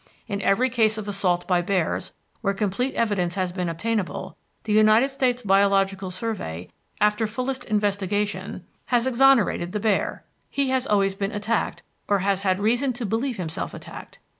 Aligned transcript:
In 0.25 0.41
every 0.41 0.71
case 0.71 0.97
of 0.97 1.07
assault 1.07 1.47
by 1.47 1.61
bears 1.61 2.11
where 2.41 2.55
complete 2.55 2.95
evidence 2.95 3.35
has 3.35 3.51
been 3.51 3.69
obtainable, 3.69 4.35
the 4.63 4.73
United 4.73 5.09
States 5.11 5.43
Biological 5.43 6.09
Survey, 6.09 6.71
after 6.99 7.27
fullest 7.27 7.65
investigation, 7.65 8.65
has 8.85 9.05
exonerated 9.05 9.73
the 9.73 9.79
bear; 9.79 10.25
he 10.49 10.69
has 10.71 10.87
always 10.87 11.13
been 11.13 11.31
attacked 11.31 11.83
or 12.07 12.17
has 12.17 12.41
had 12.41 12.59
reason 12.59 12.93
to 12.93 13.05
believe 13.05 13.37
himself 13.37 13.75
attacked. 13.75 14.17